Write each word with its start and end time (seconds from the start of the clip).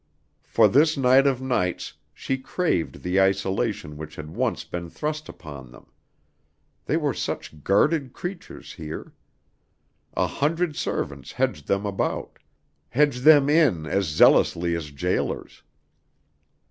For 0.41 0.67
this 0.67 0.97
night 0.97 1.27
of 1.27 1.43
nights, 1.43 1.93
she 2.11 2.35
craved 2.39 3.03
the 3.03 3.21
isolation 3.21 3.97
which 3.97 4.15
had 4.15 4.35
once 4.35 4.63
been 4.63 4.89
thrust 4.89 5.29
upon 5.29 5.69
them. 5.69 5.85
They 6.87 6.97
were 6.97 7.13
such 7.13 7.63
guarded 7.63 8.11
creatures 8.11 8.73
here. 8.73 9.13
An 10.17 10.27
hundred 10.27 10.75
servants 10.75 11.33
hedged 11.33 11.67
them 11.67 11.85
about, 11.85 12.39
hedged 12.89 13.21
them 13.21 13.47
in 13.47 13.85
as 13.85 14.05
zealously 14.05 14.73
as 14.75 14.89
jailers. 14.89 15.61